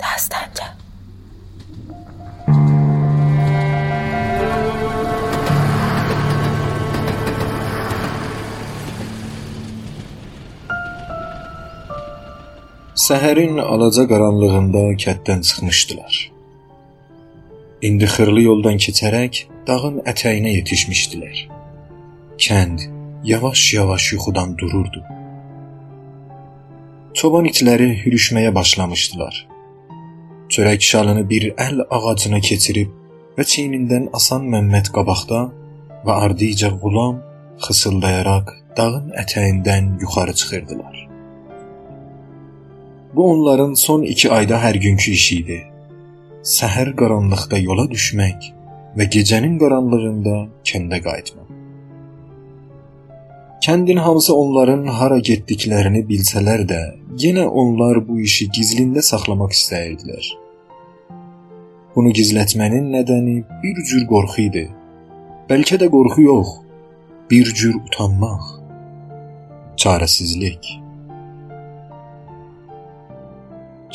Dastanca. 0.00 0.66
Səhərin 13.08 13.56
alaca 13.62 14.04
qaranlığında 14.10 14.82
kənddən 15.02 15.40
çıxmışdılar. 15.48 16.16
İndi 17.88 18.06
xırlı 18.14 18.42
yoldan 18.50 18.76
keçərək 18.84 19.46
dağın 19.68 20.02
ətəyinə 20.12 20.52
yetişmişdilər. 20.58 21.36
Kənd 22.46 22.84
yavaş-yavaş 23.24 24.12
yuxudan 24.12 24.56
dururdu. 24.58 25.04
Çoban 27.14 27.48
itləri 27.50 27.88
hürüşməyə 28.04 28.54
başlamışdılar. 28.54 29.47
Çörək 30.58 30.82
şalını 30.82 31.22
bir 31.30 31.44
əl 31.62 31.84
ağacına 31.96 32.38
keçirib 32.42 32.88
və 33.38 33.44
çiynindən 33.50 34.08
asan 34.18 34.46
Məmməd 34.50 34.88
qabaqda 34.96 35.42
və 36.06 36.14
ardıca 36.24 36.70
Qulam 36.82 37.20
xısıldayaraq 37.62 38.50
dağın 38.78 39.12
ətəyindən 39.22 39.92
yuxarı 40.00 40.34
çıxırdılar. 40.40 40.96
Bu 43.14 43.28
onların 43.32 43.74
son 43.74 44.02
2 44.02 44.32
ayda 44.38 44.58
hər 44.64 44.80
günkü 44.86 45.12
işi 45.18 45.36
idi. 45.42 45.60
Səhər 46.54 46.90
qaranlıqda 47.02 47.62
yola 47.68 47.86
düşmək 47.94 48.50
və 48.98 49.08
gecənin 49.14 49.54
qaranlığında 49.62 50.36
kəndə 50.72 51.00
qayıtmaq. 51.06 51.54
Kəndin 53.68 54.02
hamısı 54.08 54.34
onların 54.34 54.84
hara 54.98 55.22
getdiklərini 55.30 56.02
bilsələr 56.10 56.66
də, 56.74 56.82
yenə 57.22 57.46
onlar 57.46 58.02
bu 58.10 58.20
işi 58.26 58.50
gizlində 58.58 59.06
saxlamaq 59.12 59.54
istəyirdilər. 59.60 60.47
Bunu 61.98 62.12
gizlətmənin 62.14 62.92
nədəni 62.94 63.32
bir 63.58 63.78
cür 63.90 64.02
qorxu 64.10 64.42
idi. 64.44 64.60
Bəlkə 65.48 65.80
də 65.82 65.88
qorxu 65.90 66.22
yox, 66.22 66.52
bir 67.30 67.48
cür 67.60 67.72
utanmaq, 67.80 68.44
çarəsizlik. 69.82 70.68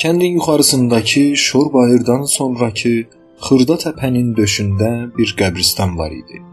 Kəndin 0.04 0.36
yuxarısındakı 0.36 1.24
şor 1.46 1.72
bayırdan 1.78 2.28
sonrakı 2.34 2.94
xırda 3.46 3.80
təpənin 3.86 4.36
döşündə 4.42 4.92
bir 5.16 5.36
qəbristan 5.40 5.96
var 6.04 6.12
idi. 6.20 6.44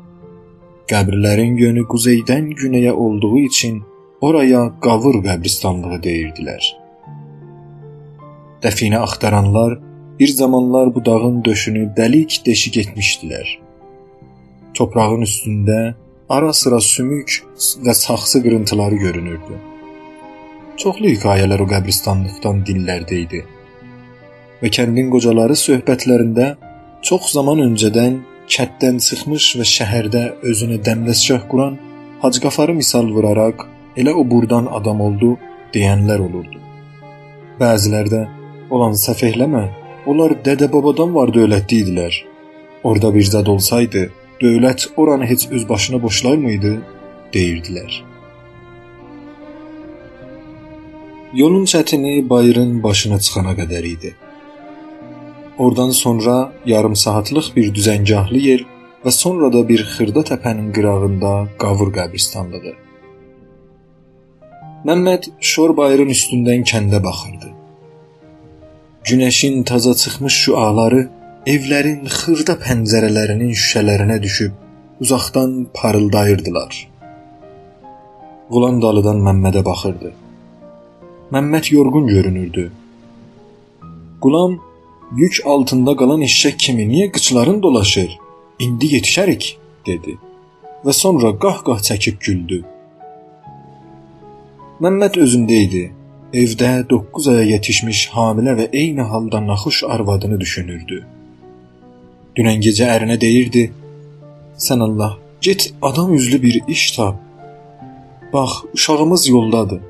Qəbirlərin 0.95 1.59
yönü 1.65 1.89
quzeydən 1.91 2.55
günəyə 2.63 2.95
olduğu 2.95 3.35
üçün 3.51 3.83
oraya 4.21 4.65
Qavur 4.87 5.19
qəbristanlığı 5.27 6.03
deyirdilər. 6.09 6.75
Dəfinə 8.63 9.03
axtaranlar 9.03 9.81
bir 10.21 10.29
zamanlar 10.29 10.95
bu 10.95 11.05
dağın 11.05 11.45
döşünü 11.45 11.85
dəlik 11.97 12.47
deşik 12.47 12.77
etmişdilər. 12.77 13.47
Toprağın 14.75 15.23
üstündə 15.25 15.95
ara-sıra 16.29 16.81
sümük 16.81 17.45
və 17.85 17.95
saxsı 17.95 18.43
qırıntıları 18.43 18.95
görünürdü. 18.95 19.55
Çoxlu 20.77 21.09
hekayələr 21.15 21.65
o 21.65 21.69
qəbristanlıqdan 21.73 22.61
dillərdə 22.69 23.17
idi. 23.25 23.41
Və 24.61 24.69
kəndin 24.77 25.09
qocaları 25.15 25.57
söhbətlərində 25.57 26.47
çox 27.03 27.33
zaman 27.33 27.65
öncədən 27.71 28.21
kətdən 28.55 29.01
çıxmış 29.09 29.51
və 29.59 29.67
şəhərdə 29.77 30.25
özünə 30.53 30.83
dəmdəsgah 30.87 31.49
quran 31.49 31.81
Hacı 32.23 32.41
Qafarı 32.45 32.75
misal 32.75 33.07
vuraraq 33.09 33.65
elə 33.97 34.13
o 34.13 34.31
burdan 34.31 34.67
adam 34.79 35.01
oldu 35.01 35.37
deyənlər 35.75 36.21
olurdu. 36.29 36.59
Bəzilər 37.61 38.09
də 38.13 38.27
olan 38.71 38.93
səfehləmə, 38.93 39.63
onlar 40.11 40.37
dədə-babadan 40.47 41.15
var 41.15 41.33
dövlətli 41.35 41.83
idilər. 41.85 42.23
Orda 42.85 43.15
bir 43.15 43.27
zad 43.33 43.47
olsaydı, 43.47 44.09
dövlət 44.43 44.89
oranı 44.97 45.27
heç 45.27 45.49
öz 45.51 45.69
başına 45.69 46.03
boşlar 46.03 46.37
mıydı? 46.37 46.79
deyirdilər. 47.35 48.03
Yolun 51.35 51.65
çətini 51.65 52.29
bayırın 52.31 52.83
başına 52.83 53.19
çıxana 53.19 53.55
qədər 53.61 53.87
idi. 53.87 54.15
Oradan 55.59 55.91
sonra 55.91 56.53
yarım 56.67 56.97
saatlıq 56.97 57.53
bir 57.57 57.71
düzəngahlı 57.77 58.41
yer 58.49 58.65
və 59.05 59.13
sonra 59.15 59.53
da 59.53 59.63
bir 59.69 59.85
xırda 59.93 60.25
təpənin 60.33 60.73
qırağında 60.77 61.33
qavur 61.63 61.93
qəbristanlığı. 61.99 62.75
Məmməd 64.89 65.31
şor 65.53 65.77
bayırın 65.77 66.11
üstündən 66.17 66.65
kəndə 66.73 67.03
baxırdı. 67.05 67.60
Günəşin 69.11 69.65
taza 69.65 69.95
çıxmış 70.03 70.35
şüaları 70.45 71.01
evlərin 71.53 72.05
xırda 72.17 72.55
pəncərələrinin 72.65 73.51
şüşələrinə 73.61 74.19
düşüb 74.23 74.53
uzaqdan 75.03 75.51
parıldayırdılar. 75.79 76.77
Qulan 78.53 78.79
dalıdan 78.85 79.19
Məmmədə 79.27 79.65
baxırdı. 79.71 80.13
Məmməd 81.35 81.73
yorğun 81.75 82.07
görünürdü. 82.07 82.65
Qulam 84.23 84.59
yük 85.23 85.43
altında 85.55 85.97
qalan 86.01 86.23
eşşək 86.29 86.57
kimi 86.65 86.87
niyə 86.93 87.11
qıçların 87.15 87.63
dolaşır? 87.63 88.11
İndi 88.65 88.95
yetişərik, 88.97 89.45
dedi 89.87 90.19
və 90.85 90.93
sonra 91.03 91.35
qah-qah 91.47 91.83
çəkib 91.89 92.23
güldü. 92.27 92.63
Məmməd 94.81 95.19
özündə 95.25 95.65
idi. 95.67 95.85
Evdə 96.33 96.85
9 96.91 97.27
aya 97.29 97.43
yetişmiş 97.43 98.01
hamilə 98.15 98.53
və 98.59 98.67
eyni 98.81 99.03
halda 99.03 99.41
naxuş 99.47 99.81
arvadını 99.95 100.37
düşünürdü. 100.41 100.99
Dünən 102.37 102.63
gecə 102.63 102.87
ərinə 102.87 103.17
deyirdi: 103.21 103.65
"Sən 104.57 104.85
Allah, 104.87 105.17
get 105.41 105.73
adam 105.83 106.15
üzlü 106.15 106.43
bir 106.43 106.61
iş 106.69 106.93
tap. 106.93 107.17
Bax, 108.33 108.53
uşağımız 108.75 109.29
yoldadır. 109.29 109.81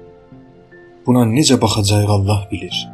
Buna 1.06 1.26
necə 1.36 1.60
baxacağıq 1.60 2.10
Allah 2.16 2.48
bilir. 2.52 2.88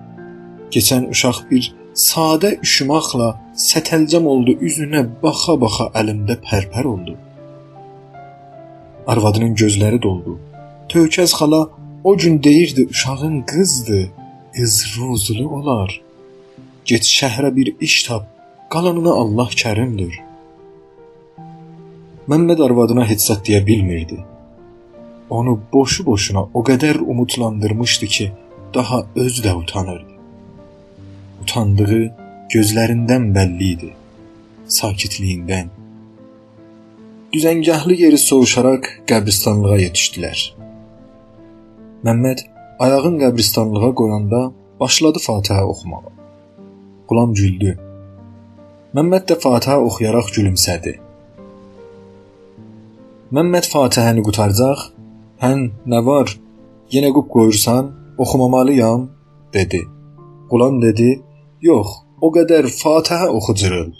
Keçən 0.70 1.08
uşaq 1.10 1.38
bir 1.50 1.74
sadə 1.94 2.50
üşümaqla 2.66 3.30
sətəlcəm 3.68 4.24
oldu, 4.26 4.58
üzünə 4.68 5.06
baxa-baxa 5.22 5.92
əlimdə 5.94 6.40
pərpər 6.48 6.84
oldu. 6.84 7.14
Arvadının 9.06 9.54
gözləri 9.54 10.02
doldu. 10.02 10.40
Tövkəz 10.88 11.30
xala 11.38 11.68
o 12.06 12.16
gün 12.16 12.42
deyirdi 12.42 12.86
uşağın 12.90 13.42
qızdır, 13.42 14.08
qız 14.54 14.74
ruzulu 14.96 15.48
olar. 15.56 16.00
Get 16.84 17.02
şəhrə 17.02 17.56
bir 17.56 17.68
iş 17.80 18.02
tap, 18.06 18.24
qalanına 18.70 19.12
Allah 19.22 19.48
kərimdir. 19.62 20.14
Məmməd 22.30 22.60
arvadına 22.66 23.08
heç 23.10 23.24
zət 23.28 23.40
deyə 23.48 23.60
bilmirdi. 23.66 24.18
Onu 25.30 25.54
boşu-boşuna 25.72 26.42
o 26.54 26.62
qədər 26.68 27.00
umutlandırmışdı 27.12 28.06
ki, 28.06 28.26
daha 28.74 28.98
özü 29.16 29.42
də 29.46 29.54
utanırdı. 29.62 30.12
Utandığı 31.42 32.02
gözlərindən 32.54 33.32
bəlli 33.38 33.72
idi, 33.76 33.90
sakitliyindən. 34.78 35.74
Düzəngahlı 37.34 37.98
yeri 38.04 38.18
soruşaraq 38.28 38.92
qəbristanlığa 39.10 39.80
yetişdilər. 39.86 40.55
Məmməd 42.04 42.42
ayağın 42.84 43.16
qəbristanlığa 43.22 43.94
qoyanda 43.98 44.40
başladı 44.80 45.18
Fatihə 45.26 45.62
oxumağa. 45.64 46.12
Qulam 47.08 47.32
güldü. 47.34 47.72
Məmməd 48.96 49.24
də 49.30 49.36
Fatihə 49.44 49.78
oxuyaraq 49.88 50.28
gülümsədi. 50.36 50.92
Məmməd 53.32 53.68
Fatihəni 53.72 54.24
qutaracaq 54.26 54.90
Hən, 55.40 55.62
nə 55.92 55.98
var? 56.04 56.30
Yenə 56.92 57.10
qub 57.16 57.26
qoyursan, 57.32 57.88
oxumamalıyam, 58.18 59.08
dedi. 59.52 59.80
Qulam 60.50 60.82
dedi: 60.84 61.08
"Yox, 61.68 61.88
o 62.20 62.28
qədər 62.36 62.68
Fatihə 62.82 63.28
oxucurul." 63.38 63.90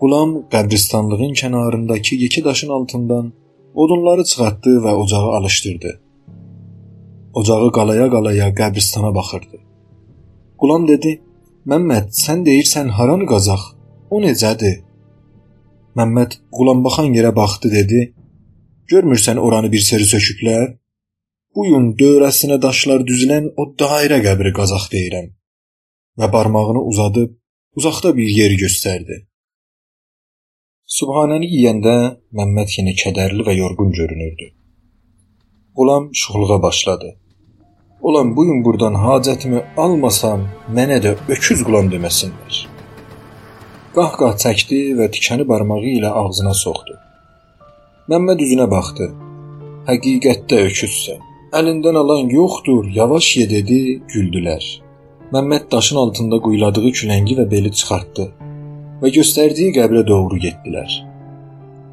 Qulam 0.00 0.30
qəbristanlığın 0.52 1.32
kənarındakı 1.40 2.20
yekə 2.24 2.44
daşın 2.44 2.70
altından 2.78 3.32
odunları 3.74 4.24
çıxartdı 4.24 4.72
və 4.84 4.92
ocağı 5.02 5.30
alışdırdı. 5.38 6.05
Ocağı 7.38 7.68
qalaya-qalaya 7.78 8.48
qəbristana 8.60 9.10
baxırdı. 9.18 9.58
Qulam 10.60 10.82
dedi: 10.92 11.10
"Məmməd, 11.70 12.06
sən 12.24 12.38
deyirsən 12.48 12.88
haranı 12.96 13.26
qazaq? 13.32 13.62
O 14.14 14.16
necədir?" 14.26 14.76
Məmməd 15.98 16.32
Qulam 16.56 16.80
baxan 16.86 17.08
yerə 17.16 17.32
baxdı 17.40 17.68
dedi: 17.78 18.00
Görmürsən 18.92 19.38
oranı 19.46 19.68
bir 19.74 19.82
seri 19.88 20.06
söküblər? 20.14 20.66
Bu 21.54 21.66
yun 21.72 21.86
dövrəsinə 22.00 22.58
daşlar 22.62 23.00
düzülən 23.10 23.46
o 23.60 23.64
dairə 23.80 24.18
qəbri 24.26 24.52
qazaq 24.58 24.84
deyirəm. 24.94 25.28
Və 26.18 26.26
barmağını 26.34 26.82
uzadıb 26.90 27.30
uzaqda 27.78 28.16
bir 28.18 28.28
yeri 28.40 28.56
göstərdi. 28.64 29.16
Subhanəni 30.98 31.48
yeyəndə 31.54 31.96
Məmməd 32.38 32.76
yenə 32.78 32.94
kədərli 33.02 33.42
və 33.48 33.56
yorğun 33.60 33.92
görünürdü. 34.00 34.46
Qulam 35.76 36.04
şuxluğa 36.20 36.62
başladı. 36.62 37.08
Olan 38.02 38.36
bu 38.36 38.44
gün 38.44 38.64
burdan 38.64 38.94
hacətimi 38.94 39.62
almasam, 39.76 40.44
mənə 40.76 40.98
də 41.04 41.14
öküz 41.32 41.62
qulam 41.64 41.88
deməsinlər. 41.92 42.58
Qahqah 43.96 44.34
çəkdi 44.42 44.80
və 44.98 45.08
tikəni 45.14 45.46
barmağı 45.48 45.94
ilə 45.96 46.10
ağzına 46.22 46.52
soxdu. 46.54 46.98
Məmməd 48.12 48.44
üzünə 48.46 48.66
baxdı. 48.70 49.08
Həqiqətdə 49.88 50.60
öküzsən. 50.68 51.22
Əlindən 51.56 51.96
alan 52.02 52.28
yoxdur, 52.28 52.84
yavaş 53.00 53.30
ye 53.40 53.48
dedi, 53.50 53.80
güldülər. 54.12 54.64
Məmməd 55.32 55.70
daşın 55.72 56.02
altında 56.04 56.40
quyuladığı 56.44 56.92
küləngi 57.00 57.38
və 57.40 57.50
beli 57.50 57.72
çıxartdı 57.72 58.28
və 59.00 59.12
göstərdiyi 59.16 59.72
qəbrə 59.76 60.04
doğru 60.06 60.38
getdilər. 60.44 60.92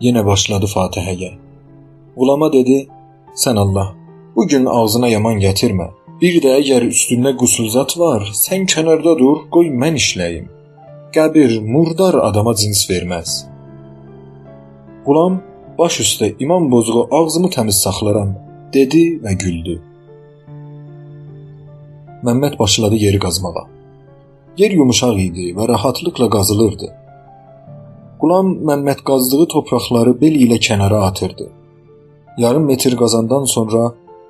Yenə 0.03 0.25
başladı 0.25 0.67
Fatihəyə. 0.75 1.31
Qulama 2.17 2.51
dedi: 2.53 2.87
"Sən 3.43 3.57
Allah, 3.63 3.95
bu 4.35 4.47
gün 4.47 4.65
ağzına 4.65 5.07
yaman 5.15 5.39
gətirmə. 5.45 5.87
Bir 6.21 6.39
də 6.43 6.57
əgər 6.61 6.85
üstündə 6.87 7.33
qusulzat 7.37 7.97
var, 7.99 8.27
sən 8.45 8.67
kənarda 8.73 9.15
dur, 9.19 9.37
qoy 9.53 9.67
mən 9.81 9.97
işləyim. 9.99 10.45
Qəbir 11.15 11.59
murdar 11.73 12.15
adama 12.29 12.53
cins 12.55 12.85
verməz." 12.89 13.29
Qulam 15.05 15.41
baş 15.79 15.99
üstə 16.05 16.27
imam 16.39 16.71
bozuğu 16.71 17.07
ağzımı 17.17 17.49
təmiz 17.55 17.77
saxlaram 17.85 18.35
dedi 18.73 19.03
və 19.23 19.33
güldü. 19.43 19.75
Məmməd 22.23 22.59
başladı 22.59 22.95
yeri 23.05 23.19
qazmağa. 23.19 23.65
Yer 24.61 24.71
yumşaq 24.79 25.17
idi 25.27 25.47
və 25.57 25.67
rahatlıqla 25.71 26.29
qazılırdı. 26.35 26.87
Qulam 28.21 28.53
Məmməd 28.69 29.01
qazdığı 29.09 29.47
torpaqları 29.53 30.13
bel 30.21 30.35
ilə 30.45 30.59
kənara 30.67 31.01
atırdı. 31.09 31.49
Yarım 32.37 32.65
metr 32.71 32.95
qazandan 33.01 33.45
sonra 33.55 33.81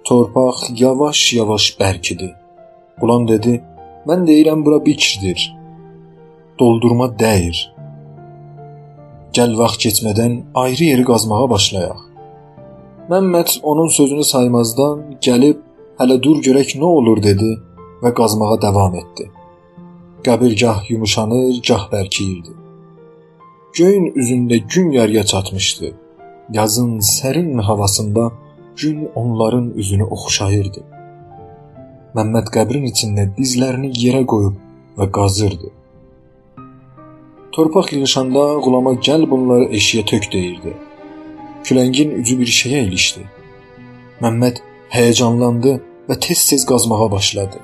torpaq 0.08 0.58
yavaş-yavaş 0.84 1.66
bərkidi. 1.80 2.30
Qulam 3.00 3.28
dedi: 3.28 3.54
"Mən 4.08 4.26
deyirəm 4.30 4.66
bura 4.66 4.80
bikirdir. 4.86 5.40
Doldurma 6.60 7.08
dəyir. 7.24 7.58
Gəl 9.36 9.52
vaxt 9.62 9.80
keçmədən 9.86 10.34
ayrı 10.64 10.84
yeri 10.92 11.06
qazmağa 11.12 11.50
başlayaq." 11.56 12.00
Məmməd 13.12 13.50
onun 13.70 13.88
sözünü 13.88 14.24
saymazdan 14.34 14.98
gəlib 15.28 15.58
"Hələ 16.00 16.18
dur 16.24 16.38
görək 16.48 16.70
nə 16.82 16.88
olur" 16.98 17.24
dedi 17.30 17.52
və 18.04 18.14
qazmağa 18.20 18.62
davam 18.62 18.96
etdi. 19.02 19.26
Qəbir 20.26 20.54
gah 20.62 20.80
yumuşanır, 20.92 21.62
gah 21.68 21.84
bərkiyirdi. 21.94 22.54
Göyün 23.78 24.06
üzündə 24.22 24.58
gün 24.74 24.92
yarıya 24.92 25.24
çatmışdı. 25.24 25.88
Yazın 26.58 27.00
sərin 27.00 27.62
havasında 27.62 28.32
gün 28.78 29.10
onların 29.16 29.72
üzünü 29.78 30.04
oxşayırdı. 30.04 30.82
Məmməd 32.18 32.50
qəbrin 32.56 32.86
içində 32.90 33.26
dizlərini 33.38 33.90
yerə 34.04 34.26
qoyub 34.26 34.60
və 34.98 35.10
qazırdı. 35.18 35.70
Torpaq 37.54 37.94
yığışanda 37.96 38.44
qulama 38.66 38.94
gəl 39.08 39.30
bunları 39.30 39.66
eşiyə 39.80 40.06
tök 40.12 40.32
deyirdi. 40.34 40.74
Küləngin 41.66 42.14
ucu 42.20 42.38
bir 42.40 42.54
şeyə 42.60 42.84
ilişdi. 42.88 43.26
Məmməd 44.22 44.62
həyəcanlandı 44.96 45.74
və 46.10 46.20
tez-tez 46.26 46.66
qazmağa 46.70 47.12
başladı. 47.12 47.60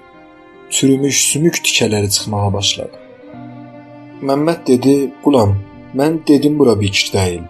Çürümüş 0.69 1.21
sümük 1.31 1.61
tikələri 1.65 2.09
çıxmağa 2.15 2.53
başladı. 2.53 2.97
Məmməd 4.21 4.67
dedi: 4.67 5.11
"Qulam, 5.23 5.55
mən 5.95 6.19
dedim 6.27 6.59
bura 6.59 6.79
bikir 6.81 7.09
deyil." 7.13 7.45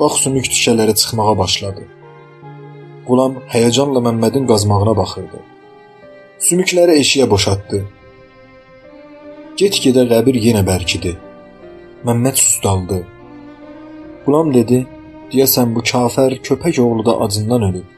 Bax 0.00 0.12
sümük 0.24 0.46
tikələri 0.54 0.94
çıxmağa 0.94 1.38
başladı. 1.38 1.82
Qulam 3.08 3.38
həyəcanla 3.48 4.02
Məmmədin 4.04 4.44
qazmağına 4.48 4.92
baxırdı. 4.96 5.38
Sümükləri 6.46 6.98
eşiyə 7.02 7.24
boşaltdı. 7.30 7.78
Get-gedə 9.60 10.02
qəbir 10.10 10.36
yenə 10.46 10.60
bərkidi. 10.66 11.14
Məmməd 12.04 12.36
susdaldı. 12.36 12.98
Qulam 14.26 14.52
dedi: 14.56 14.82
Deyəsən 15.32 15.72
bu 15.76 15.84
kafir 15.92 16.36
köpək 16.48 16.80
oğlu 16.84 17.06
da 17.06 17.14
acından 17.26 17.62
ölüb. 17.68 17.88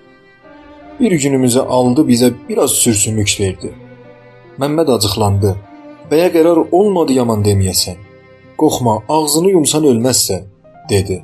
Bir 1.01 1.13
günümüzü 1.25 1.61
aldı 1.79 2.07
bizə 2.13 2.31
biraz 2.49 2.71
sürsümük 2.83 3.35
verdi. 3.41 3.73
Məmməd 4.61 4.95
acıqlandı. 4.97 5.57
Bəyə 6.11 6.31
qərar 6.37 6.63
olmadı 6.71 7.19
yaman 7.19 7.43
deməyəsən. 7.49 7.99
Qorxma, 8.61 8.95
ağzını 9.09 9.51
yumsan 9.57 9.91
ölməzsən, 9.91 10.47
dedi. 10.91 11.23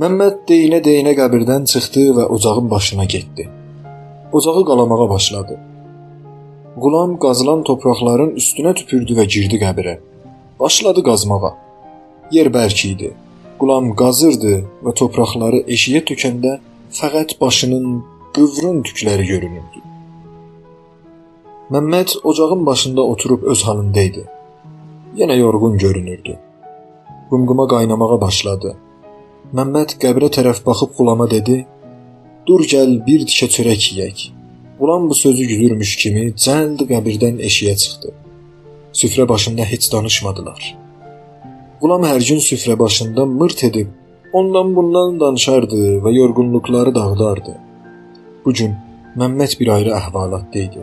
Məmməd 0.00 0.36
deyinə-deyinə 0.48 1.12
qəbirdən 1.18 1.66
çıxdı 1.68 2.02
və 2.16 2.24
ocağın 2.34 2.70
başına 2.70 3.04
getdi. 3.14 3.44
Ocağı 4.32 4.62
qalamağa 4.68 5.08
başladı. 5.10 5.58
Qulam 6.84 7.18
qazılan 7.24 7.64
torpaqların 7.68 8.30
üstünə 8.40 8.72
tüpürdü 8.78 9.18
və 9.18 9.26
girdi 9.34 9.60
qəbirə. 9.64 9.94
Başladı 10.60 11.04
qazmağa. 11.10 11.52
Yer 12.38 12.48
bərk 12.56 12.86
idi. 12.92 13.12
Qulam 13.60 13.92
qazırdı 14.02 14.56
və 14.88 14.96
torpaqları 15.02 15.62
eşiyə 15.76 16.04
tökəndə 16.08 16.56
fəqət 17.02 17.36
başının 17.44 18.02
qıvrın 18.36 18.82
tükləri 18.88 19.30
görünürdü. 19.34 19.86
Məmməd 21.76 22.20
ocağın 22.24 22.66
başında 22.66 23.02
oturub 23.02 23.42
öz 23.42 23.62
halında 23.68 24.10
idi. 24.12 24.24
Yenə 25.16 25.36
yorğun 25.44 25.78
görünürdü. 25.78 26.38
Qumquma 27.30 27.68
qaynamağa 27.68 28.20
başladı. 28.20 28.78
Məmməd 29.58 29.96
qəbrə 30.02 30.28
tərəf 30.30 30.60
baxıb 30.66 30.92
Qulama 30.96 31.26
dedi: 31.30 31.56
"Dur 32.46 32.62
gəl 32.72 32.92
bir 33.06 33.24
tikə 33.30 33.46
çörək 33.54 33.86
yeyək." 33.92 34.20
Qulam 34.78 35.08
bu 35.10 35.14
sözü 35.14 35.44
güdürmüş 35.50 35.90
kimi 36.02 36.22
cəld 36.44 36.84
qəbirdən 36.90 37.40
eşiyə 37.48 37.74
çıxdı. 37.82 38.12
Süfrə 39.00 39.28
başında 39.32 39.64
heç 39.72 39.88
danışmadılar. 39.92 40.60
Qulam 41.80 42.06
hər 42.10 42.20
gün 42.28 42.40
süfrə 42.50 42.78
başında 42.78 43.26
mırt 43.26 43.64
edib, 43.68 43.90
ondan 44.32 44.76
bundan 44.76 45.20
danışardı 45.20 45.82
və 46.04 46.14
yorğunluqları 46.18 46.94
dağıdardı. 46.94 47.58
Bu 48.44 48.52
gün 48.52 48.72
Məmməd 49.18 49.58
bir 49.60 49.68
ayrı 49.76 49.90
əhvalatda 49.98 50.58
idi. 50.66 50.82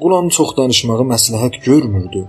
Qulam 0.00 0.28
çox 0.28 0.56
danışmağı 0.56 1.10
məsləhət 1.14 1.60
görmürdü. 1.68 2.26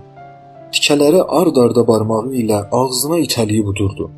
Tikələri 0.74 1.22
ard-arda 1.40 1.88
barmağı 1.88 2.34
ilə 2.42 2.64
ağzına 2.82 3.18
itəliyib 3.26 3.74
udurdu. 3.74 4.10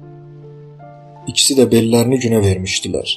İkisi 1.29 1.59
də 1.59 1.69
bellərini 1.71 2.19
günə 2.25 2.43
vermişdilər. 2.45 3.09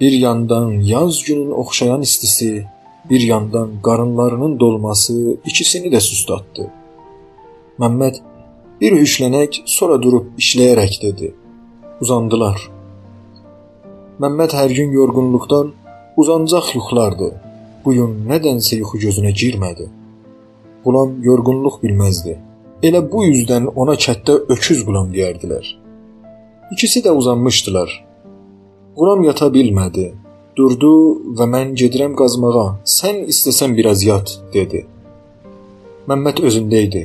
Bir 0.00 0.12
yandan 0.12 0.70
yaz 0.80 1.22
günün 1.24 1.50
oxşayan 1.50 2.02
istisi, 2.02 2.64
bir 3.10 3.20
yandan 3.20 3.70
qarınlarının 3.82 4.60
dolması 4.60 5.14
ikisini 5.44 5.90
də 5.92 6.00
sustatdı. 6.00 6.70
Məmməd 7.80 8.20
Bir 8.80 8.94
hüşlənək 8.96 9.58
sonra 9.68 9.98
durub 10.00 10.38
işləyərək 10.40 10.94
dedi. 11.02 11.26
Uzandılar. 12.00 12.62
Məmməd 14.24 14.54
hər 14.56 14.72
gün 14.72 14.94
yorğunluqdan 14.96 15.74
uzancaq 16.16 16.70
yuxulardı. 16.78 17.28
Bu 17.84 17.92
gün 17.98 18.14
nədənsə 18.30 18.78
yuxu 18.80 19.02
gözünə 19.02 19.34
girmədi. 19.42 19.90
Qulam 20.84 21.12
yorğunluq 21.28 21.76
bilməzdi. 21.82 22.38
Elə 22.88 23.04
bu 23.12 23.26
üzdən 23.28 23.68
ona 23.84 23.98
kətdə 24.06 24.38
öküz 24.56 24.80
qulam 24.88 25.12
deyərdilər. 25.12 25.68
İkisi 26.70 27.00
də 27.00 27.10
uzanmışdılar. 27.10 28.06
Qulam 28.96 29.24
yata 29.24 29.48
bilmədi. 29.50 30.12
Durdu 30.56 30.92
və 31.38 31.46
mən 31.54 31.72
gedirəm 31.80 32.14
qazmağa. 32.18 32.66
Sən 32.84 33.24
istəsən 33.32 33.74
biraz 33.78 34.04
yat, 34.06 34.30
dedi. 34.54 34.84
Məmməd 36.08 36.42
özündə 36.46 36.82
idi. 36.86 37.02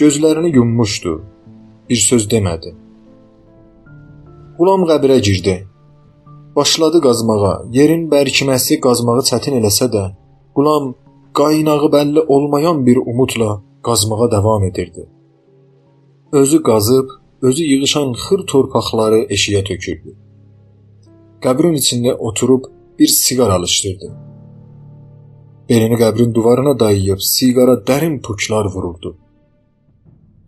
Gözlərini 0.00 0.54
yummuşdu. 0.56 1.12
Bir 1.90 2.00
söz 2.08 2.24
demədi. 2.32 2.72
Qulam 4.56 4.88
qəbrə 4.88 5.20
girdi. 5.28 5.56
Başladı 6.56 7.00
qazmağa. 7.08 7.54
Yerin 7.76 8.08
bərkiməsi 8.12 8.80
qazmağı 8.80 9.28
çətin 9.28 9.60
eləsə 9.60 9.92
də, 9.92 10.04
Qulam 10.56 10.94
qaynağı 11.36 11.88
bəlli 11.96 12.24
olmayan 12.28 12.86
bir 12.86 12.96
umudla 12.96 13.60
qazmağa 13.82 14.30
davam 14.30 14.64
edirdi. 14.64 15.08
Özü 16.32 16.62
qazıb, 16.62 17.08
özü 17.42 17.64
yığışan 17.72 18.12
xır 18.24 18.40
torpaqları 18.50 19.20
eşiyə 19.36 19.62
tökürdü. 19.68 20.14
Qəbrin 21.44 21.74
içində 21.80 22.14
oturub 22.28 22.68
bir 22.98 23.10
siqar 23.20 23.50
alışdırdı. 23.56 24.08
Belini 25.68 25.98
qəbrin 26.04 26.30
divarına 26.36 26.74
dayayıb 26.82 27.20
siqara 27.32 27.76
dərin 27.88 28.16
puklar 28.26 28.66
vururdu. 28.74 29.16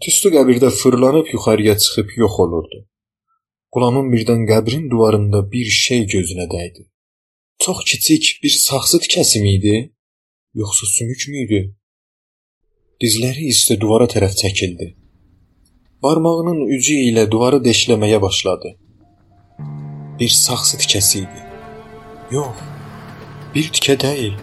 Tüstü 0.02 0.30
qəbirdə 0.36 0.70
fırlanıb 0.80 1.26
yuxarıya 1.34 1.78
çıxıb 1.82 2.08
yox 2.22 2.40
olurdu. 2.44 2.78
Qulamın 3.74 4.10
birdən 4.14 4.42
qəbrin 4.50 4.90
divarında 4.92 5.40
bir 5.52 5.68
şey 5.84 6.06
gözünə 6.14 6.46
dəydi. 6.54 6.82
Çox 7.58 7.78
kiçik 7.90 8.24
bir 8.42 8.54
saxsı 8.68 8.98
tikəsi 9.04 9.38
idi, 9.56 9.76
yoxsa 10.60 10.86
sümük 10.96 11.22
mü 11.30 11.36
idi? 11.44 11.60
Dizləri 13.02 13.48
istə 13.54 13.80
divara 13.80 14.06
tərəf 14.14 14.36
çəkildi. 14.42 14.94
Barmağının 16.04 16.58
ucu 16.74 16.94
ilə 17.08 17.22
divarı 17.32 17.62
deşləməyə 17.64 18.18
başladı. 18.20 18.74
Bir 20.20 20.32
saxsı 20.36 20.76
tikəsi 20.82 21.22
idi. 21.22 21.44
Yox, 22.34 22.58
bir 23.54 23.70
tikə 23.76 23.94
deyil. 24.02 24.34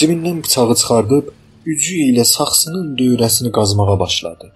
Cibindən 0.00 0.40
bıçağı 0.42 0.74
çıxardıb 0.80 1.28
gücü 1.68 2.00
ilə 2.08 2.24
saxsının 2.24 2.88
dövrəsini 2.98 3.52
qazmağa 3.58 3.96
başladı. 4.00 4.50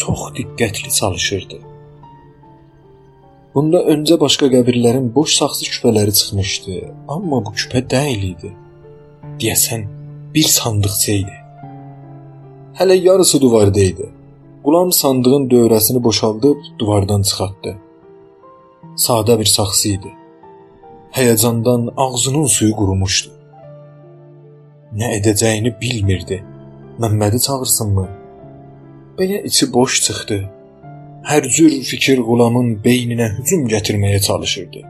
Çox 0.00 0.24
diqqətli 0.40 0.90
çalışırdı. 0.98 1.60
Bunda 3.54 3.84
öncə 3.94 4.18
başqa 4.24 4.50
qəbirlərin 4.56 5.08
boş 5.14 5.38
saxsı 5.38 5.70
küpələri 5.70 6.16
çıxmışdı, 6.22 6.80
amma 7.08 7.38
bu 7.46 7.54
küpə 7.60 7.86
deyil 7.94 8.28
idi. 8.32 8.52
Deyəsən 9.38 9.86
bir 10.34 10.52
sandıqça 10.58 11.18
idi. 11.22 11.38
Hələ 12.82 12.98
yarısı 13.08 13.40
divarda 13.40 13.88
idi. 13.92 14.10
Qulam 14.66 14.92
sandığın 14.92 15.44
dövrəsini 15.50 16.00
boşaldıb 16.04 16.58
divardan 16.80 17.22
çıxartdı. 17.22 17.72
Sadə 19.04 19.34
bir 19.40 19.48
saxsı 19.56 19.88
idi. 19.88 20.10
Həyəcandan 21.16 21.82
ağzının 22.04 22.48
suyu 22.56 22.74
qurumuşdu. 22.80 23.30
Nə 24.98 25.12
edəcəyini 25.18 25.72
bilmirdi. 25.82 26.40
Məmmədi 26.98 27.42
çağırsınmı? 27.46 28.08
Belə 29.18 29.38
içi 29.52 29.72
boş 29.72 30.02
çıxdı. 30.08 30.40
Hər 31.30 31.48
cür 31.54 31.72
fikir 31.92 32.26
Qulamın 32.28 32.74
beyninə 32.84 33.32
hücum 33.38 33.70
gətirməyə 33.74 34.20
çalışırdı. 34.28 34.86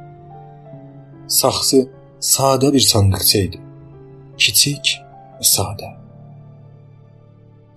Saxsı 1.28 1.87
sadə 2.35 2.73
bir 2.73 2.90
sandıqça 2.92 3.38
idi. 3.47 3.64
Kiçik 4.38 4.99
sadə. 5.54 5.97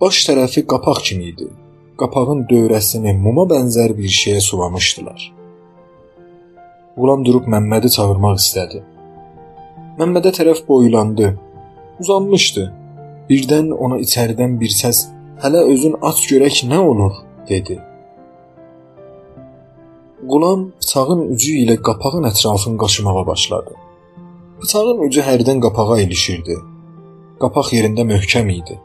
Baş 0.00 0.28
tərəfi 0.28 0.66
qapaq 0.66 1.08
kimi 1.08 1.34
idi. 1.34 1.56
Qapağın 2.00 2.46
dövrəsini 2.48 3.12
muma 3.24 3.42
bənzər 3.50 3.92
bir 3.96 4.12
şeyə 4.20 4.40
sulamışdılar. 4.40 5.20
Qulam 6.96 7.24
durub 7.26 7.48
Məmmədi 7.54 7.90
çağırmaq 7.96 8.38
istədi. 8.40 8.80
Məmmədə 9.98 10.32
tərəf 10.38 10.62
boylandı. 10.68 11.28
Uzanmışdı. 12.00 12.64
Birdən 13.28 13.68
ona 13.84 13.98
içəridən 14.06 14.56
bir 14.62 14.72
səs 14.80 14.98
"Hələ 15.42 15.60
özün 15.72 15.94
aç 16.10 16.24
görək 16.30 16.62
nə 16.72 16.78
olur?" 16.90 17.12
dedi. 17.50 17.76
Qulam 20.30 20.60
bıçağın 20.80 21.20
ucu 21.32 21.52
ilə 21.62 21.76
qapağın 21.88 22.24
ətrafını 22.30 22.76
qaşımağa 22.82 23.26
başladı. 23.26 23.72
Bıçağın 24.62 24.98
ucu 25.06 25.20
hərdən 25.28 25.60
qapağa 25.66 26.00
ilişirdi. 26.06 26.56
Qapaq 27.40 27.68
yerində 27.76 28.08
möhkəm 28.12 28.48
idi. 28.60 28.80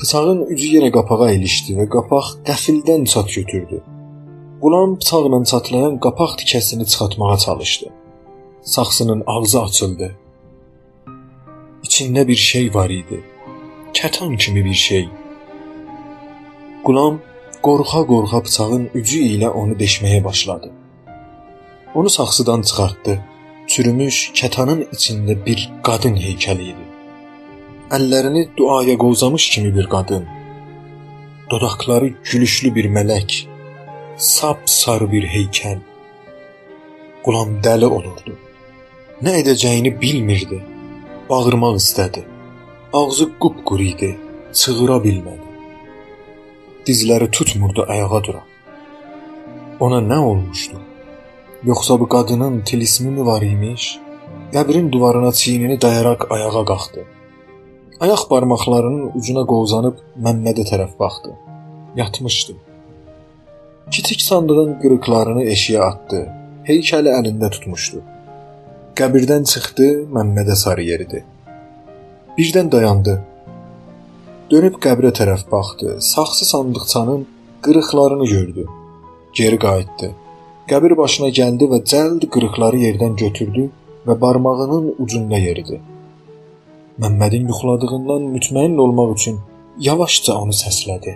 Bıçağın 0.00 0.40
ucu 0.52 0.66
yenə 0.74 0.88
qapağa 0.96 1.26
ilişdi 1.36 1.74
və 1.76 1.84
qapaq 1.92 2.28
qəfildən 2.48 3.02
çat 3.12 3.28
götürdü. 3.36 3.82
Qulam 4.62 4.94
bıçaqla 5.00 5.38
çatlayan 5.50 5.98
qapaq 6.04 6.30
tikəsini 6.40 6.84
çıxartmağa 6.90 7.36
çalışdı. 7.38 7.86
Saxsının 8.74 9.22
ağzı 9.26 9.62
açıldı. 9.62 10.08
İçində 11.84 12.28
bir 12.28 12.40
şey 12.50 12.74
var 12.74 12.90
idi. 12.90 13.18
Kətan 13.98 14.36
kimi 14.42 14.64
bir 14.64 14.78
şey. 14.88 15.08
Qulam 16.84 17.20
qorxa-qorxa 17.66 18.40
bıçağın 18.44 18.84
ucu 18.98 19.20
ilə 19.34 19.48
onu 19.60 19.74
deşməyə 19.82 20.24
başladı. 20.24 20.70
Onu 21.94 22.10
saxsıdan 22.10 22.62
çıxartdı. 22.62 23.20
Çürümüş 23.66 24.30
kətanın 24.40 24.80
içində 24.96 25.36
bir 25.46 25.72
qadın 25.82 26.16
heykəli 26.16 26.64
idi. 26.72 26.89
Əllərini 27.96 28.42
duaya 28.56 28.94
qovzamış 29.02 29.44
kimi 29.52 29.70
bir 29.76 29.86
qadın. 29.94 30.26
Dodaqları 31.50 32.12
gülüşlü 32.28 32.70
bir 32.76 32.86
mələk. 32.96 33.32
Sap 34.16 34.60
sarı 34.70 35.08
bir 35.12 35.26
heykəl. 35.32 35.80
Qulam 37.24 37.58
dəli 37.64 37.90
olurdu. 37.96 38.36
Nə 39.26 39.34
edəcəyini 39.40 39.94
bilmirdi. 40.04 40.60
Bağırmaq 41.30 41.82
istədi. 41.82 42.24
Ağzı 42.92 43.26
qupquru 43.42 43.90
idi. 43.92 44.14
Çığıra 44.62 45.02
bilmədi. 45.06 45.46
Dizləri 46.86 47.30
tutmurdu 47.30 47.90
ayağa 47.92 48.24
dura. 48.24 48.42
Ona 49.80 49.98
nə 50.14 50.18
olmuşdu? 50.30 50.78
Yoxsa 51.64 52.00
bu 52.00 52.08
qadının 52.08 52.60
tilismi 52.60 53.10
mi 53.10 53.26
var 53.26 53.42
imiş? 53.42 53.98
Qəbrin 54.54 54.92
divarına 54.92 55.32
çiynini 55.32 55.80
dayaraq 55.80 56.30
ayağa 56.30 56.64
qalxdı. 56.70 57.19
Ayaq 58.00 58.22
barmaqlarının 58.30 59.10
ucuna 59.18 59.42
qovzanıb 59.50 59.96
Məmmədə 60.24 60.62
tərəf 60.70 60.92
baxdı. 61.00 61.34
Yatmışdı. 61.96 62.54
Kiçik 63.92 64.22
sandığın 64.24 64.70
qırıqlarını 64.82 65.42
eşiyə 65.54 65.82
atdı. 65.86 66.20
Heykəli 66.68 67.12
əlində 67.18 67.50
tutmuşdu. 67.56 68.00
Qəbirdən 69.00 69.44
çıxdı, 69.52 69.88
Məmmədə 70.16 70.56
sarı 70.62 70.86
yeridi. 70.88 71.20
Birdən 72.38 72.72
dayandı. 72.72 73.18
Dönüb 74.50 74.80
qəbrə 74.86 75.12
tərəf 75.20 75.44
baxdı. 75.52 76.00
Saxsı 76.00 76.48
sandıqçanın 76.52 77.28
qırıqlarını 77.68 78.32
gördü. 78.32 78.66
Geri 79.34 79.60
qayıtdı. 79.66 80.12
Qəbir 80.72 80.96
başına 81.04 81.28
gəldi 81.42 81.68
və 81.76 81.84
cəld 81.92 82.28
qırıqları 82.32 82.80
yerdən 82.86 83.20
götürdü 83.26 83.68
və 84.08 84.20
barmağının 84.20 84.94
ucunda 84.98 85.38
yeridi. 85.48 85.82
Məmmədin 87.00 87.46
yuxuladığından 87.48 88.24
mütməyin 88.34 88.76
olmaq 88.84 89.12
üçün 89.14 89.36
yavaşca 89.86 90.34
onu 90.36 90.52
səslədi. 90.56 91.14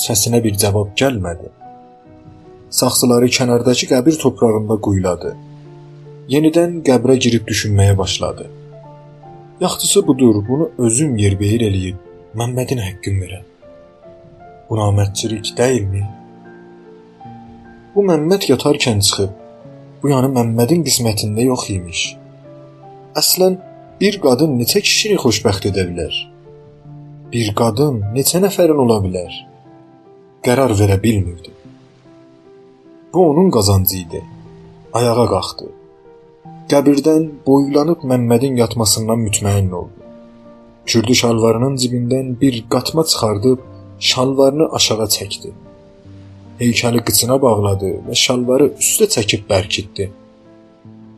Səsinə 0.00 0.38
bir 0.44 0.54
cavab 0.62 0.92
gəlmədi. 1.00 1.48
Saxsıları 2.80 3.30
kənardakı 3.38 3.88
qəbir 3.92 4.18
torpağında 4.22 4.76
quyuladı. 4.86 5.32
Yenidən 6.34 6.78
qəbrə 6.86 7.16
girib 7.24 7.48
düşünməyə 7.50 7.98
başladı. 7.98 8.46
Yaxşısı 9.60 10.06
budur, 10.06 10.44
bunu 10.48 10.70
özüm 10.78 11.16
yerbəyir 11.24 11.64
eləyib 11.70 11.98
Məmmədin 12.38 12.78
həqqin 12.84 13.18
verəm. 13.22 13.44
Bu 14.68 14.78
namərdsizlik 14.78 15.56
deyilmi? 15.58 16.04
Bu 17.94 18.04
Məmməd 18.12 18.46
yatarkən 18.52 19.02
çıxıb. 19.08 19.32
Bu 20.02 20.12
yəni 20.14 20.30
Məmmədin 20.38 20.86
qismətində 20.86 21.48
yox 21.50 21.70
imiş. 21.74 22.04
Əslən 23.18 23.58
bir 24.00 24.20
qadın 24.22 24.52
neçə 24.60 24.80
kişini 24.86 25.16
xoşbəxt 25.18 25.64
edə 25.70 25.84
bilər? 25.88 26.14
Bir 27.32 27.48
qadın 27.60 27.96
neçə 28.14 28.38
nəfərin 28.44 28.78
ola 28.84 28.98
bilər? 29.02 29.32
Qərar 30.46 30.74
verə 30.80 31.00
bilmirdi. 31.02 31.50
Bu 33.12 33.26
onun 33.30 33.50
qazancı 33.56 33.96
idi. 34.04 34.22
Ayağa 34.92 35.26
qalxdı. 35.34 35.68
Qəbirdən 36.70 37.26
boylanıb 37.46 38.06
Məmmədin 38.10 38.56
yatmasından 38.62 39.18
mütməyin 39.26 39.70
oldu. 39.80 40.00
Kürdü 40.86 41.14
şalvarının 41.22 41.76
cibindən 41.82 42.40
bir 42.40 42.64
qatma 42.70 43.04
çıxardıb 43.04 43.58
şalvarını 43.98 44.72
aşağı 44.78 45.08
çəkdi. 45.18 45.50
Heykəli 46.60 47.02
qıçına 47.08 47.42
bağladı 47.42 47.96
və 48.06 48.14
şalvarı 48.26 48.74
üstə 48.82 49.10
çəkib 49.14 49.48
bərkitdi. 49.50 50.10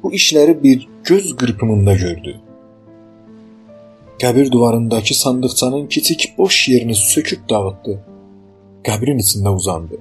Bu 0.02 0.12
işləri 0.12 0.62
bir 0.62 0.88
göz 1.04 1.36
qırpımında 1.36 1.94
gördü. 1.94 2.40
Qəbir 4.22 4.52
divarındakı 4.52 5.14
sandıqçanın 5.14 5.86
kiçik 5.86 6.38
boş 6.38 6.68
yerini 6.68 6.94
söküb 6.94 7.46
dağıtdı. 7.50 7.98
Qəbrin 8.84 9.22
içində 9.24 9.54
uzandı. 9.58 10.00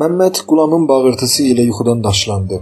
Məmməd 0.00 0.44
Qulamın 0.48 0.88
bağırtısı 0.88 1.42
ilə 1.52 1.64
yuxudan 1.70 2.04
daşlandı 2.04 2.60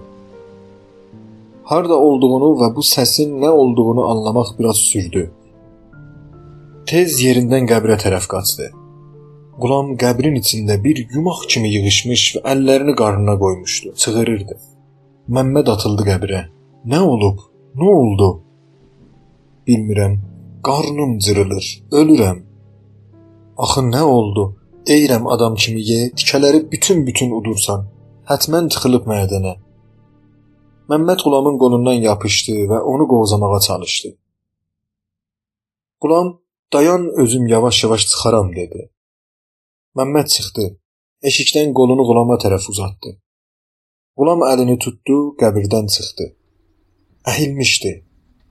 harda 1.66 1.96
olduğunu 2.08 2.52
və 2.60 2.70
bu 2.76 2.84
səsin 2.86 3.36
nə 3.42 3.50
olduğunu 3.50 4.06
anlamaq 4.10 4.54
biraz 4.58 4.82
sürdü. 4.90 5.24
Tez 6.86 7.18
yerindən 7.24 7.66
qəbrə 7.70 7.98
tərəf 8.02 8.28
qaçdı. 8.30 8.68
Qulam 9.62 9.94
qəbrin 10.02 10.36
içində 10.38 10.76
bir 10.84 11.00
yumaq 11.14 11.46
kimi 11.50 11.72
yığılmış 11.74 12.24
və 12.36 12.42
əllərini 12.52 12.94
qarnına 13.00 13.34
qoymuşdu. 13.42 13.94
Çığırırdı. 14.02 14.58
Məmməd 15.36 15.72
atıldı 15.74 16.06
qəbrə. 16.10 16.42
Nə 16.92 17.00
olub? 17.14 17.40
Nə 17.80 17.88
oldu? 18.00 18.28
Bilmirəm. 19.66 20.14
Qarnım 20.62 21.18
cırılır. 21.18 21.64
Ölürəm. 21.90 22.38
Axı 23.58 23.80
nə 23.80 24.02
oldu? 24.02 24.44
Deyirəm 24.86 25.26
adam 25.34 25.54
kimi 25.54 25.82
ye, 25.90 26.00
tikələri 26.18 26.60
bütün-bütün 26.72 27.30
udursan. 27.38 27.88
Hətmən 28.30 28.70
tıxılıb 28.70 29.08
mədənə. 29.10 29.56
Məmməd 30.90 31.24
Qulamın 31.24 31.58
qolundan 31.62 31.98
yapışdı 32.10 32.54
və 32.70 32.78
onu 32.92 33.08
qovzamağa 33.08 33.60
çalışdı. 33.60 34.08
Qulam, 36.00 36.40
dayan 36.72 37.10
özüm 37.22 37.46
yavaş-yavaş 37.46 38.06
çıxaram 38.06 38.56
dedi. 38.56 38.90
Məmməd 39.96 40.28
çıxdı. 40.36 40.66
Eşikdən 41.22 41.72
qolunu 41.72 42.06
Qulama 42.06 42.38
tərəf 42.44 42.70
uzatdı. 42.70 43.18
Qulam 44.16 44.46
əlini 44.52 44.78
tutdu, 44.78 45.16
qəbirdən 45.42 45.90
çıxdı. 45.94 46.36
Əhilmişdi. 47.30 48.05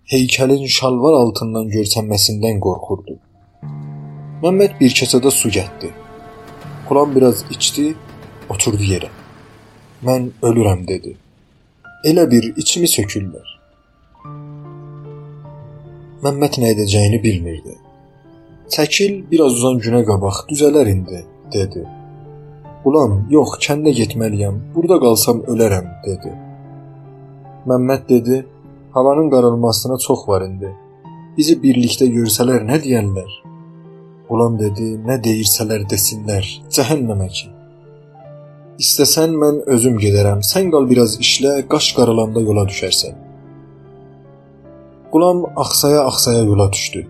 Heykəlin 0.05 0.67
şalvar 0.69 1.15
altından 1.17 1.71
görsənməsindən 1.73 2.59
qorxurdu. 2.61 3.15
Məmməd 4.43 4.75
bir 4.77 4.93
kəsədə 4.99 5.31
su 5.33 5.49
gətdi. 5.55 5.89
Qulam 6.85 7.15
biraz 7.15 7.41
içdi, 7.55 7.87
oturdu 8.53 8.85
yerə. 8.91 9.09
Mən 10.05 10.29
ölürəm 10.45 10.85
dedi. 10.91 11.15
Elə 12.05 12.27
bir 12.35 12.51
içimi 12.53 12.91
sökürlər. 12.93 13.49
Məmməd 16.21 16.61
nə 16.61 16.75
edəcəyini 16.77 17.23
bilmirdi. 17.25 17.73
Çəkil, 18.77 19.23
biraz 19.31 19.57
uzan 19.57 19.81
günə 19.81 20.05
qabaq, 20.05 20.45
düzələr 20.53 20.95
indi, 20.95 21.25
dedi. 21.57 21.81
Qulam, 22.85 23.23
yox, 23.33 23.57
kəndə 23.65 23.97
getməliyəm. 24.03 24.67
Burada 24.75 25.01
qalsam 25.01 25.41
ölərəm, 25.49 25.95
dedi. 26.05 26.41
Məmməd 27.65 28.11
dedi: 28.13 28.45
"Havanın 28.95 29.29
qaralmasına 29.29 29.97
çox 29.97 30.27
var 30.27 30.41
indi. 30.47 30.69
Bizi 31.37 31.55
birlikdə 31.63 32.05
görsələr 32.17 32.61
nə 32.71 32.77
deyərlər?" 32.85 33.31
Qulam 34.29 34.53
dedi: 34.59 34.87
"Nə 35.09 35.15
deyirsələr 35.25 35.81
desinlər, 35.93 36.45
cəhənnəmə 36.75 37.27
ki." 37.37 37.47
İstəsən 38.83 39.35
mən 39.41 39.59
özüm 39.75 39.99
gedərəm. 40.05 40.39
Sən 40.51 40.71
qal 40.71 40.89
biraz 40.89 41.19
işlə, 41.25 41.51
qaş 41.73 41.85
qaralanda 41.97 42.41
yola 42.47 42.63
düşərsən. 42.71 43.13
Qulam 45.11 45.45
axsaya-axsaya 45.63 46.43
yola 46.51 46.67
düşdü. 46.73 47.05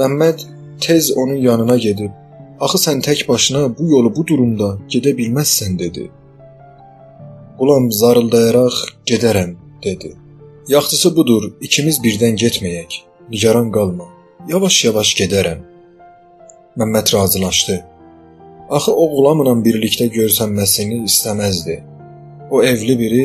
Məmməd 0.00 0.38
tez 0.86 1.12
onun 1.16 1.38
yanına 1.48 1.76
gedib, 1.86 2.12
"Axı 2.60 2.78
sən 2.86 2.98
tək 3.06 3.28
başına 3.28 3.62
bu 3.78 3.84
yolu 3.94 4.10
bu 4.16 4.26
durumda 4.26 4.68
gedə 4.92 5.10
bilməzsən" 5.18 5.78
dedi. 5.78 6.10
Qulam 7.58 7.92
zarıldayaraq 8.00 8.76
"Gedərəm" 9.10 9.54
dedi. 9.84 10.10
"Yaxşısı 10.70 11.16
budur, 11.16 11.42
ikimiz 11.66 11.96
birdən 12.04 12.34
getməyək. 12.42 12.92
Nigaran 13.30 13.68
qalma. 13.76 14.06
Yavaş-yavaş 14.52 15.08
gedərəm." 15.20 15.60
Məmməd 16.78 17.06
razılaşdı. 17.14 17.76
Axı 18.76 18.92
o 19.02 19.04
Qulamla 19.14 19.52
birlikdə 19.66 20.06
görsənməsini 20.16 20.98
istəməzdi. 21.10 21.76
O 22.50 22.62
evli 22.62 22.94
biri 22.98 23.24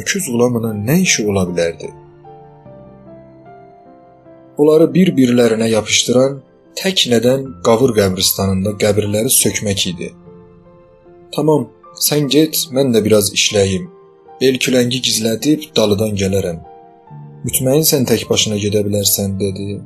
öküz 0.00 0.24
Qulamla 0.32 0.70
nə 0.88 0.96
işi 1.06 1.26
ola 1.30 1.42
bilərdi? 1.50 1.90
Onları 4.60 4.86
bir-birlərinə 4.94 5.68
yapışdıran 5.68 6.38
tək 6.80 7.02
nədən 7.12 7.42
Qavur 7.66 7.92
qəbristanında 7.98 8.72
qəbirləri 8.82 9.32
sökmək 9.42 9.84
idi. 9.90 10.08
Tamam, 11.36 11.68
sən 12.06 12.30
get, 12.34 12.62
mən 12.72 12.96
də 12.96 13.04
biraz 13.04 13.28
işləyim. 13.38 13.84
Belküləngi 14.40 15.02
gizlədib 15.08 15.68
dalıdan 15.76 16.16
gələrəm. 16.22 16.64
Mütməinsən 17.44 18.06
tək 18.08 18.24
başına 18.30 18.56
gedə 18.62 18.80
bilərsən 18.86 19.36
dedi. 19.40 19.80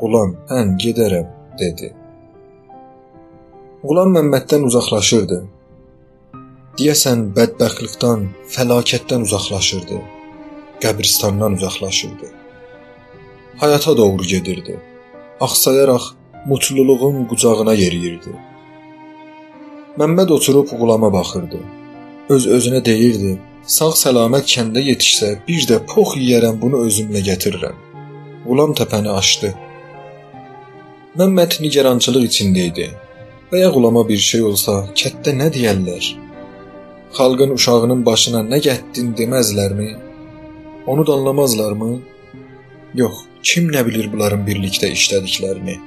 Qulam, 0.00 0.32
hən 0.48 0.72
gedərəm 0.80 1.26
dedi. 1.60 1.90
Qulam 3.84 4.14
Məmməddən 4.16 4.64
uzaqlaşırdı. 4.70 5.42
Deyəsən 6.80 7.26
bədbəxtlikdən, 7.36 8.24
fəlakətdən 8.54 9.28
uzaqlaşırdı. 9.28 10.00
Qəbristandan 10.82 11.58
uzaqlaşırdı. 11.60 12.30
Həyata 13.60 13.96
doğru 13.96 14.24
gedirdi. 14.32 14.80
Axsayaraq 15.40 16.10
mutluluğun 16.46 17.26
qucağına 17.30 17.74
yeriyirdi. 17.84 18.32
Məmməd 20.00 20.32
oturub 20.36 20.68
Qulama 20.80 21.12
baxırdı. 21.12 21.60
Öz-özünə 22.34 22.84
deyirdi: 22.84 23.38
"Sağ-salamat 23.66 24.44
kəndə 24.54 24.80
yetişsə, 24.90 25.28
bir 25.48 25.62
də 25.70 25.78
pox 25.90 26.16
yeyərəm, 26.20 26.60
bunu 26.60 26.84
özümlə 26.86 27.20
gətirirəm." 27.28 27.76
Qulam 28.44 28.74
təpəni 28.76 29.08
açdı. 29.08 29.54
Məmməd 31.18 31.60
nigarançılıq 31.64 32.24
içində 32.28 32.66
idi. 32.70 32.90
Və 33.50 33.62
ya 33.62 33.70
Qulama 33.72 34.02
bir 34.08 34.20
şey 34.30 34.42
olsa, 34.50 34.74
kətdə 35.00 35.32
nə 35.38 35.46
deyərlər? 35.54 36.08
Xalqın 37.16 37.54
uşağının 37.56 38.02
başına 38.08 38.42
nə 38.50 38.58
gətdin 38.66 39.14
deməzlərmi? 39.20 39.88
Onu 40.86 41.06
danlamazlarmı? 41.06 41.90
Yox, 43.00 43.24
kim 43.42 43.70
nə 43.72 43.86
bilir 43.86 44.10
bunların 44.12 44.44
birlikdə 44.48 44.90
işlədiklərini? 44.98 45.78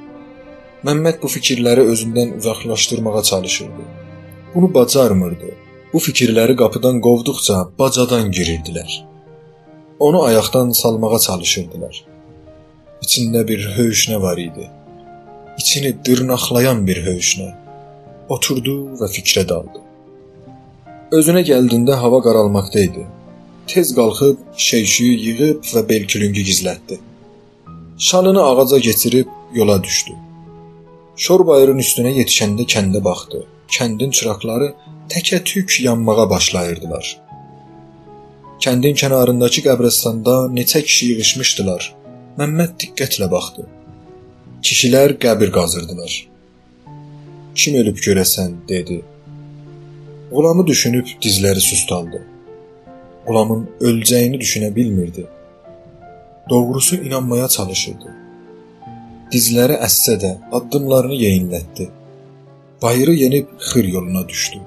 Məmməd 0.88 1.22
bu 1.22 1.30
fikirləri 1.36 1.86
özündən 1.94 2.38
uzaqlaşdırmağa 2.40 3.24
çalışırdı. 3.24 3.88
Bunu 4.56 4.74
bacarmırdı. 4.74 5.66
Bu 5.93 6.00
fikirləri 6.04 6.56
qapıdan 6.62 6.97
qovduqca 7.06 7.58
bacadan 7.80 8.32
girirdilər. 8.38 8.91
Onu 10.00 10.23
ayaqdan 10.23 10.71
salmağa 10.80 11.19
çalışırdılar. 11.28 11.95
İçində 13.04 13.47
bir 13.47 13.63
höyüşnə 13.78 14.21
var 14.21 14.38
idi. 14.38 14.69
İçini 15.60 15.91
dırnaqlayan 16.06 16.88
bir 16.88 17.00
höyüşnə. 17.06 17.47
Oturdu 18.30 18.76
və 19.00 19.08
fikrə 19.15 19.45
daldı. 19.50 19.80
Özünə 21.19 21.43
gəldiyində 21.52 21.95
hava 22.04 22.19
qaralmaqda 22.28 22.84
idi. 22.89 23.06
Tez 23.67 23.93
qalxıb 23.95 24.43
şeyşiyi 24.69 25.15
yığıb 25.28 25.63
və 25.73 25.89
belkülüngü 25.89 26.43
gizlətdi. 26.50 27.00
Şalını 28.10 28.43
ağaca 28.43 28.80
keçirib 28.80 29.28
yola 29.54 29.84
düşdü. 29.84 30.13
Şor 31.15 31.47
bayırın 31.47 31.80
üstünə 31.86 32.12
yetişəndə 32.19 32.67
kəndə 32.73 33.04
baxdı. 33.04 33.45
Kəndin 33.76 34.12
çıraqları 34.12 34.73
təkə-tük 35.12 35.80
yanmağa 35.88 36.30
başlayırdılar. 36.30 37.06
Kəndin 38.63 38.96
kənarındakı 39.02 39.62
qəbrəstanda 39.67 40.36
neçə 40.58 40.82
kişi 40.88 41.12
yığılmışdılar. 41.12 41.91
Məmməd 42.39 42.74
diqqətlə 42.82 43.28
baxdı. 43.32 43.67
Kişilər 44.65 45.13
qəbir 45.24 45.52
qazırdılar. 45.58 46.13
Kim 47.56 47.76
ölüb 47.82 47.98
görəsən, 48.08 48.56
dedi. 48.70 49.02
Qulamı 50.32 50.67
düşünüb 50.67 51.08
dizləri 51.24 51.62
sustaldı. 51.70 52.22
Qulamın 53.28 53.67
öləcəyini 53.82 54.39
düşünə 54.43 54.76
bilmirdi. 54.76 55.26
Doğrusu 56.50 56.96
inanmaya 56.96 57.48
çalışırdı. 57.48 58.15
Dizləri 59.32 59.78
əssə 59.88 60.15
də 60.24 60.32
addımlarını 60.52 61.17
yeyinlətdi. 61.26 61.89
Bayırı 62.82 63.13
yenib 63.13 63.48
xır 63.60 63.84
yoluna 63.84 64.30
düşdü. 64.30 64.60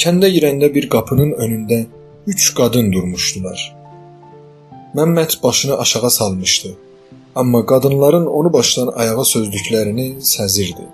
Kəndə 0.00 0.28
girəndə 0.34 0.68
bir 0.74 0.88
qapının 0.88 1.32
önündə 1.44 1.78
üç 2.26 2.54
qadın 2.58 2.92
durmuşdular. 2.92 3.60
Məmməd 4.96 5.42
başını 5.42 5.78
aşağı 5.78 6.10
salmışdı, 6.10 6.70
amma 7.34 7.66
qadınların 7.66 8.26
onu 8.26 8.52
başdan 8.52 8.92
ayağa 8.94 9.24
sözdüklərini 9.34 10.08
səzirdi. 10.34 10.86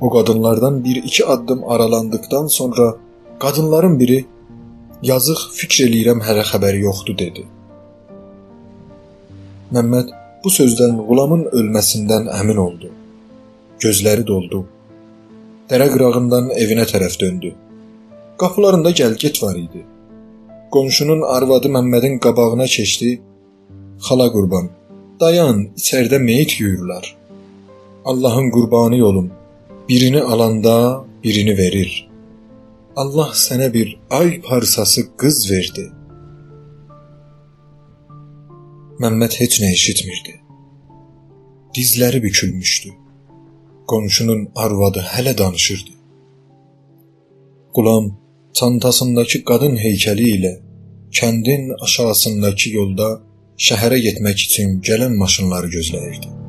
O 0.00 0.10
qadınlardan 0.10 0.84
bir-iki 0.84 1.26
addım 1.26 1.64
aralandıkdan 1.68 2.46
sonra 2.46 2.96
qadınların 3.38 4.00
biri 4.00 4.24
"Yazıq, 5.02 5.40
fikr 5.58 5.84
eləyirəm 5.86 6.20
hələ 6.26 6.44
xəbəri 6.52 6.78
yoxdur" 6.88 7.18
dedi. 7.18 7.44
Məmməd 9.72 10.20
Bu 10.44 10.48
sözdən 10.48 10.94
Qulamın 11.04 11.42
ölməsindən 11.52 12.30
əmin 12.32 12.56
oldu. 12.56 12.88
Gözləri 13.84 14.22
doldu. 14.26 14.62
Dərə 15.70 15.86
qırağından 15.92 16.48
evinə 16.62 16.82
tərəf 16.90 17.14
döndü. 17.20 17.52
Qapılarında 18.42 18.90
gəlgit 19.00 19.36
var 19.42 19.54
idi. 19.54 19.84
Qonşunun 20.74 21.20
arvadı 21.36 21.68
Məmmədin 21.76 22.16
qabağına 22.24 22.66
keçdi. 22.76 23.10
Xala 24.06 24.26
qurban, 24.34 24.66
dayan, 25.20 25.60
içəridə 25.80 26.18
meyit 26.18 26.56
yuyurlar. 26.60 27.04
Allahın 28.04 28.50
qurbanı 28.50 28.98
olum. 29.06 29.30
Birini 29.88 30.22
alanda 30.22 31.04
birini 31.24 31.54
verir. 31.58 32.08
Allah 32.96 33.30
sənə 33.44 33.72
bir 33.72 33.98
ay 34.10 34.40
parsası 34.40 35.04
qız 35.20 35.38
verdi. 35.50 35.84
Məmməd 39.02 39.38
heç 39.40 39.60
nə 39.62 39.70
eşitmirdi. 39.76 40.34
Dizləri 41.76 42.22
bükülmüşdü. 42.22 42.90
Qonşunun 43.90 44.42
arvadı 44.54 45.00
hələ 45.12 45.38
danışırdı. 45.38 45.92
Qulam 47.74 48.04
çantasındakı 48.58 49.38
qadın 49.50 49.74
heykəli 49.84 50.26
ilə 50.36 50.52
kəndin 51.18 51.62
aşağısındakı 51.84 52.68
yolda 52.78 53.08
şəhərə 53.66 53.98
getmək 54.06 54.46
üçün 54.46 54.78
gələn 54.88 55.16
maşınları 55.22 55.68
gözləyirdi. 55.76 56.39